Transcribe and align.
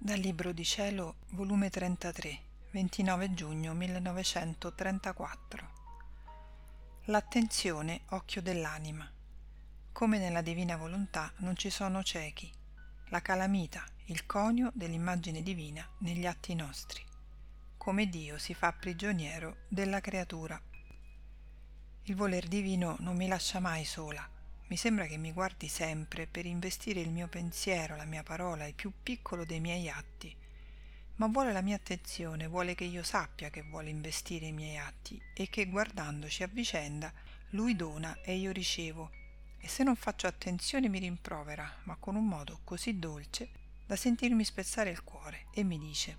Dal 0.00 0.20
Libro 0.20 0.52
di 0.52 0.64
Cielo, 0.64 1.16
volume 1.30 1.70
33, 1.70 2.40
29 2.70 3.34
giugno 3.34 3.74
1934. 3.74 5.70
L'attenzione, 7.06 8.02
occhio 8.10 8.40
dell'anima. 8.40 9.10
Come 9.90 10.18
nella 10.18 10.40
divina 10.40 10.76
volontà 10.76 11.32
non 11.38 11.56
ci 11.56 11.68
sono 11.68 12.04
ciechi. 12.04 12.48
La 13.08 13.20
calamita, 13.20 13.84
il 14.04 14.24
conio 14.24 14.70
dell'immagine 14.72 15.42
divina 15.42 15.84
negli 15.98 16.26
atti 16.26 16.54
nostri. 16.54 17.04
Come 17.76 18.06
Dio 18.06 18.38
si 18.38 18.54
fa 18.54 18.72
prigioniero 18.72 19.64
della 19.66 20.00
creatura. 20.00 20.62
Il 22.04 22.14
voler 22.14 22.46
divino 22.46 22.94
non 23.00 23.16
mi 23.16 23.26
lascia 23.26 23.58
mai 23.58 23.84
sola 23.84 24.36
mi 24.68 24.76
sembra 24.76 25.06
che 25.06 25.16
mi 25.16 25.32
guardi 25.32 25.66
sempre 25.66 26.26
per 26.26 26.44
investire 26.44 27.00
il 27.00 27.10
mio 27.10 27.26
pensiero, 27.26 27.96
la 27.96 28.04
mia 28.04 28.22
parola, 28.22 28.66
il 28.66 28.74
più 28.74 28.92
piccolo 29.02 29.46
dei 29.46 29.60
miei 29.60 29.88
atti. 29.88 30.34
Ma 31.16 31.26
vuole 31.26 31.52
la 31.52 31.62
mia 31.62 31.76
attenzione, 31.76 32.46
vuole 32.46 32.74
che 32.74 32.84
io 32.84 33.02
sappia 33.02 33.48
che 33.48 33.62
vuole 33.62 33.88
investire 33.88 34.46
i 34.46 34.52
miei 34.52 34.76
atti 34.76 35.20
e 35.34 35.48
che 35.48 35.66
guardandoci 35.66 36.42
a 36.42 36.48
vicenda 36.48 37.10
lui 37.50 37.76
dona 37.76 38.20
e 38.20 38.36
io 38.36 38.52
ricevo. 38.52 39.10
E 39.58 39.66
se 39.68 39.82
non 39.84 39.96
faccio 39.96 40.26
attenzione 40.26 40.88
mi 40.88 40.98
rimprovera, 40.98 41.80
ma 41.84 41.96
con 41.96 42.14
un 42.14 42.26
modo 42.26 42.60
così 42.62 42.98
dolce 42.98 43.48
da 43.86 43.96
sentirmi 43.96 44.44
spezzare 44.44 44.90
il 44.90 45.02
cuore 45.02 45.46
e 45.50 45.64
mi 45.64 45.78
dice 45.78 46.18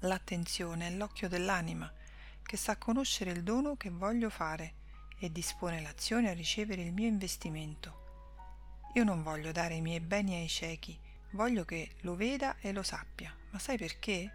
L'attenzione 0.00 0.88
è 0.88 0.90
l'occhio 0.90 1.28
dell'anima 1.28 1.90
che 2.42 2.56
sa 2.56 2.76
conoscere 2.76 3.30
il 3.30 3.44
dono 3.44 3.76
che 3.76 3.90
voglio 3.90 4.28
fare 4.28 4.82
e 5.18 5.30
dispone 5.32 5.80
l'azione 5.80 6.30
a 6.30 6.34
ricevere 6.34 6.82
il 6.82 6.92
mio 6.92 7.08
investimento. 7.08 8.02
Io 8.94 9.04
non 9.04 9.22
voglio 9.22 9.52
dare 9.52 9.74
i 9.74 9.80
miei 9.80 10.00
beni 10.00 10.34
ai 10.34 10.48
ciechi, 10.48 10.98
voglio 11.30 11.64
che 11.64 11.92
lo 12.00 12.14
veda 12.14 12.56
e 12.60 12.72
lo 12.72 12.82
sappia. 12.82 13.34
Ma 13.50 13.58
sai 13.58 13.76
perché? 13.76 14.32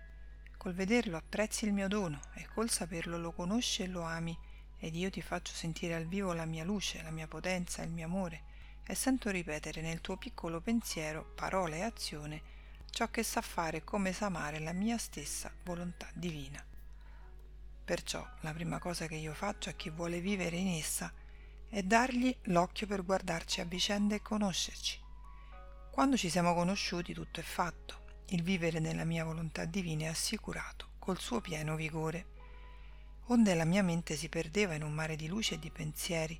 Col 0.57 0.73
vederlo 0.73 1.17
apprezzi 1.17 1.65
il 1.65 1.73
mio 1.73 1.87
dono 1.87 2.19
e 2.33 2.47
col 2.53 2.69
saperlo 2.69 3.17
lo 3.17 3.31
conosci 3.31 3.83
e 3.83 3.87
lo 3.87 4.01
ami 4.01 4.37
ed 4.77 4.95
io 4.95 5.09
ti 5.09 5.21
faccio 5.21 5.53
sentire 5.53 5.95
al 5.95 6.05
vivo 6.05 6.33
la 6.33 6.45
mia 6.45 6.63
luce, 6.63 7.01
la 7.01 7.11
mia 7.11 7.27
potenza, 7.27 7.81
il 7.81 7.91
mio 7.91 8.05
amore 8.05 8.43
e 8.85 8.95
sento 8.95 9.29
ripetere 9.29 9.81
nel 9.81 10.01
tuo 10.01 10.17
piccolo 10.17 10.61
pensiero, 10.61 11.23
parola 11.35 11.75
e 11.75 11.81
azione 11.81 12.41
ciò 12.89 13.09
che 13.09 13.23
sa 13.23 13.41
fare 13.41 13.83
come 13.83 14.13
sa 14.13 14.25
amare 14.25 14.59
la 14.59 14.73
mia 14.73 14.97
stessa 14.97 15.51
volontà 15.63 16.07
divina. 16.13 16.61
Perciò 17.89 18.23
la 18.41 18.53
prima 18.53 18.77
cosa 18.77 19.07
che 19.07 19.15
io 19.15 19.33
faccio 19.33 19.71
a 19.71 19.73
chi 19.73 19.89
vuole 19.89 20.21
vivere 20.21 20.55
in 20.57 20.67
essa 20.67 21.11
è 21.67 21.81
dargli 21.81 22.37
l'occhio 22.43 22.85
per 22.85 23.03
guardarci 23.03 23.61
a 23.61 23.65
vicenda 23.65 24.13
e 24.13 24.21
conoscerci. 24.21 24.99
Quando 25.89 26.15
ci 26.15 26.29
siamo 26.29 26.53
conosciuti 26.53 27.15
tutto 27.15 27.39
è 27.39 27.43
fatto, 27.43 28.25
il 28.27 28.43
vivere 28.43 28.77
nella 28.77 29.05
mia 29.05 29.25
volontà 29.25 29.65
divina 29.65 30.03
è 30.03 30.09
assicurato 30.09 30.89
col 30.99 31.17
suo 31.17 31.41
pieno 31.41 31.75
vigore. 31.75 32.27
Onde 33.29 33.55
la 33.55 33.65
mia 33.65 33.81
mente 33.81 34.15
si 34.15 34.29
perdeva 34.29 34.75
in 34.75 34.83
un 34.83 34.93
mare 34.93 35.15
di 35.15 35.25
luce 35.25 35.55
e 35.55 35.59
di 35.59 35.71
pensieri, 35.71 36.39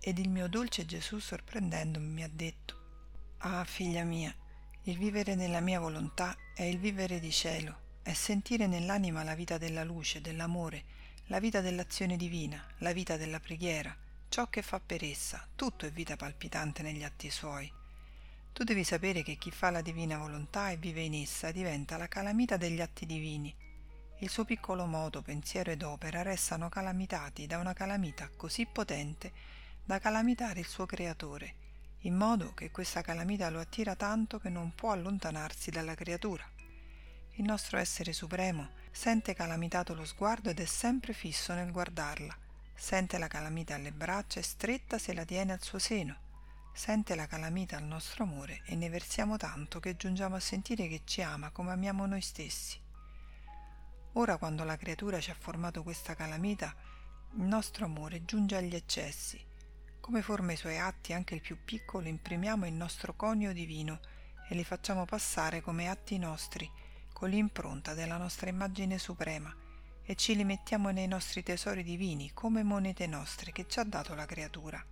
ed 0.00 0.18
il 0.18 0.28
mio 0.28 0.48
dolce 0.48 0.84
Gesù 0.84 1.20
sorprendendomi 1.20 2.08
mi 2.08 2.24
ha 2.24 2.28
detto 2.28 3.36
Ah 3.38 3.62
figlia 3.62 4.02
mia, 4.02 4.34
il 4.82 4.98
vivere 4.98 5.36
nella 5.36 5.60
mia 5.60 5.78
volontà 5.78 6.36
è 6.52 6.64
il 6.64 6.80
vivere 6.80 7.20
di 7.20 7.30
cielo, 7.30 7.81
è 8.02 8.14
sentire 8.14 8.66
nell'anima 8.66 9.22
la 9.22 9.36
vita 9.36 9.58
della 9.58 9.84
luce, 9.84 10.20
dell'amore, 10.20 10.84
la 11.26 11.38
vita 11.38 11.60
dell'azione 11.60 12.16
divina, 12.16 12.60
la 12.78 12.92
vita 12.92 13.16
della 13.16 13.38
preghiera, 13.38 13.96
ciò 14.28 14.48
che 14.48 14.60
fa 14.60 14.80
per 14.80 15.04
essa, 15.04 15.46
tutto 15.54 15.86
è 15.86 15.92
vita 15.92 16.16
palpitante 16.16 16.82
negli 16.82 17.04
atti 17.04 17.30
suoi. 17.30 17.72
Tu 18.52 18.64
devi 18.64 18.82
sapere 18.82 19.22
che 19.22 19.36
chi 19.36 19.52
fa 19.52 19.70
la 19.70 19.82
divina 19.82 20.18
volontà 20.18 20.70
e 20.70 20.78
vive 20.78 21.00
in 21.02 21.14
essa 21.14 21.52
diventa 21.52 21.96
la 21.96 22.08
calamita 22.08 22.56
degli 22.56 22.80
atti 22.80 23.06
divini. 23.06 23.54
Il 24.18 24.28
suo 24.28 24.44
piccolo 24.44 24.84
modo, 24.84 25.22
pensiero 25.22 25.70
ed 25.70 25.82
opera 25.82 26.22
restano 26.22 26.68
calamitati 26.68 27.46
da 27.46 27.58
una 27.58 27.72
calamita 27.72 28.28
così 28.36 28.66
potente 28.66 29.32
da 29.84 30.00
calamitare 30.00 30.58
il 30.58 30.66
suo 30.66 30.86
creatore, 30.86 31.54
in 32.00 32.16
modo 32.16 32.52
che 32.52 32.72
questa 32.72 33.00
calamita 33.00 33.48
lo 33.48 33.60
attira 33.60 33.94
tanto 33.94 34.40
che 34.40 34.48
non 34.48 34.74
può 34.74 34.90
allontanarsi 34.90 35.70
dalla 35.70 35.94
creatura 35.94 36.51
il 37.36 37.44
nostro 37.44 37.78
essere 37.78 38.12
supremo 38.12 38.70
sente 38.90 39.32
calamitato 39.32 39.94
lo 39.94 40.04
sguardo 40.04 40.50
ed 40.50 40.60
è 40.60 40.66
sempre 40.66 41.14
fisso 41.14 41.54
nel 41.54 41.72
guardarla. 41.72 42.36
Sente 42.74 43.16
la 43.16 43.26
calamita 43.26 43.74
alle 43.74 43.92
braccia 43.92 44.38
e 44.38 44.42
stretta 44.42 44.98
se 44.98 45.14
la 45.14 45.24
tiene 45.24 45.52
al 45.52 45.62
suo 45.62 45.78
seno. 45.78 46.30
Sente 46.74 47.14
la 47.14 47.26
calamita 47.26 47.76
al 47.76 47.84
nostro 47.84 48.24
amore 48.24 48.62
e 48.66 48.74
ne 48.74 48.90
versiamo 48.90 49.38
tanto 49.38 49.80
che 49.80 49.96
giungiamo 49.96 50.36
a 50.36 50.40
sentire 50.40 50.88
che 50.88 51.02
ci 51.04 51.22
ama 51.22 51.50
come 51.50 51.72
amiamo 51.72 52.04
noi 52.04 52.20
stessi. 52.20 52.78
Ora 54.14 54.36
quando 54.36 54.64
la 54.64 54.76
creatura 54.76 55.18
ci 55.20 55.30
ha 55.30 55.36
formato 55.38 55.82
questa 55.82 56.14
calamita, 56.14 56.74
il 57.36 57.44
nostro 57.44 57.86
amore 57.86 58.26
giunge 58.26 58.56
agli 58.56 58.74
eccessi. 58.74 59.42
Come 60.00 60.20
forma 60.20 60.52
i 60.52 60.56
suoi 60.56 60.78
atti, 60.78 61.14
anche 61.14 61.34
il 61.34 61.40
più 61.40 61.56
piccolo, 61.64 62.08
imprimiamo 62.08 62.66
il 62.66 62.74
nostro 62.74 63.14
conio 63.14 63.54
divino 63.54 64.00
e 64.48 64.54
li 64.54 64.64
facciamo 64.64 65.06
passare 65.06 65.62
come 65.62 65.88
atti 65.88 66.18
nostri, 66.18 66.70
con 67.22 67.30
l'impronta 67.30 67.94
della 67.94 68.16
nostra 68.16 68.50
immagine 68.50 68.98
suprema 68.98 69.54
e 70.02 70.16
ci 70.16 70.34
li 70.34 70.42
mettiamo 70.42 70.90
nei 70.90 71.06
nostri 71.06 71.44
tesori 71.44 71.84
divini 71.84 72.32
come 72.34 72.64
monete 72.64 73.06
nostre 73.06 73.52
che 73.52 73.68
ci 73.68 73.78
ha 73.78 73.84
dato 73.84 74.16
la 74.16 74.26
creatura. 74.26 74.84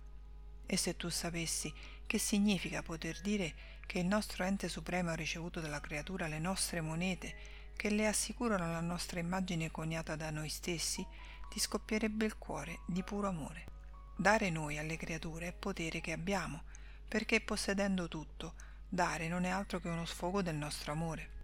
E 0.65 0.77
se 0.77 0.95
tu 0.95 1.09
sapessi 1.09 1.73
che 2.07 2.17
significa 2.17 2.83
poter 2.83 3.19
dire 3.19 3.53
che 3.85 3.99
il 3.99 4.05
nostro 4.05 4.45
ente 4.45 4.69
supremo 4.69 5.09
ha 5.09 5.15
ricevuto 5.15 5.59
dalla 5.59 5.81
creatura 5.81 6.27
le 6.27 6.39
nostre 6.39 6.79
monete 6.79 7.35
che 7.75 7.89
le 7.89 8.07
assicurano 8.07 8.71
la 8.71 8.79
nostra 8.79 9.19
immagine 9.19 9.69
coniata 9.69 10.15
da 10.15 10.29
noi 10.29 10.47
stessi, 10.47 11.05
ti 11.49 11.59
scoppierebbe 11.59 12.23
il 12.23 12.37
cuore 12.37 12.79
di 12.87 13.03
puro 13.03 13.27
amore. 13.27 13.65
Dare 14.15 14.49
noi 14.49 14.77
alle 14.77 14.95
creature 14.95 15.47
è 15.47 15.51
potere 15.51 15.99
che 15.99 16.13
abbiamo, 16.13 16.63
perché 17.09 17.41
possedendo 17.41 18.07
tutto, 18.07 18.53
dare 18.87 19.27
non 19.27 19.43
è 19.43 19.49
altro 19.49 19.81
che 19.81 19.89
uno 19.89 20.05
sfogo 20.05 20.41
del 20.41 20.55
nostro 20.55 20.93
amore 20.93 21.39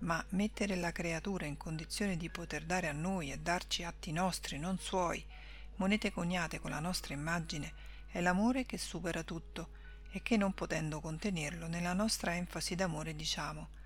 ma 0.00 0.24
mettere 0.30 0.76
la 0.76 0.92
creatura 0.92 1.46
in 1.46 1.56
condizione 1.56 2.16
di 2.16 2.28
poter 2.30 2.64
dare 2.64 2.88
a 2.88 2.92
noi 2.92 3.32
e 3.32 3.38
darci 3.38 3.82
atti 3.82 4.12
nostri, 4.12 4.58
non 4.58 4.78
suoi, 4.78 5.24
monete 5.76 6.12
coniate 6.12 6.60
con 6.60 6.70
la 6.70 6.80
nostra 6.80 7.14
immagine, 7.14 7.72
è 8.08 8.20
l'amore 8.20 8.64
che 8.64 8.78
supera 8.78 9.22
tutto 9.22 9.70
e 10.10 10.22
che 10.22 10.36
non 10.36 10.54
potendo 10.54 11.00
contenerlo 11.00 11.66
nella 11.66 11.92
nostra 11.92 12.34
enfasi 12.34 12.74
d'amore 12.74 13.14
diciamo 13.14 13.76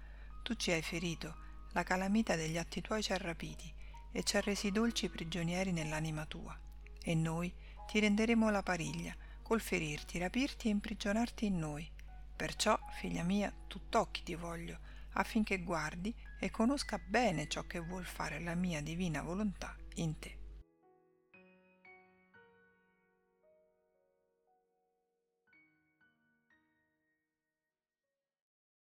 tu 0.43 0.57
ci 0.57 0.73
hai 0.73 0.83
ferito, 0.83 1.37
la 1.71 1.85
calamita 1.85 2.35
degli 2.35 2.59
atti 2.59 2.81
tuoi 2.81 3.03
ci 3.03 3.13
ha 3.13 3.17
rapiti 3.17 3.73
e 4.11 4.25
ci 4.25 4.37
ha 4.37 4.41
resi 4.41 4.73
dolci 4.73 5.09
prigionieri 5.09 5.71
nell'anima 5.71 6.27
tua 6.27 6.59
e 7.01 7.15
noi 7.15 7.53
ti 7.87 8.01
renderemo 8.01 8.51
la 8.51 8.63
pariglia 8.63 9.15
col 9.41 9.61
ferirti, 9.61 10.19
rapirti 10.19 10.67
e 10.67 10.71
imprigionarti 10.71 11.47
in 11.47 11.59
noi. 11.59 11.89
Perciò, 12.35 12.79
figlia 12.99 13.23
mia, 13.23 13.53
tutt'occhi 13.69 14.23
ti 14.25 14.35
voglio, 14.35 14.79
affinché 15.15 15.63
guardi 15.63 16.15
e 16.39 16.51
conosca 16.51 16.99
bene 16.99 17.49
ciò 17.49 17.63
che 17.67 17.81
vuol 17.81 18.05
fare 18.05 18.41
la 18.41 18.55
mia 18.55 18.83
divina 18.83 19.23
volontà 19.23 19.77
in 19.97 20.19
te. 20.19 20.42